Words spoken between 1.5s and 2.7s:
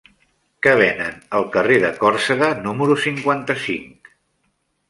carrer de Còrsega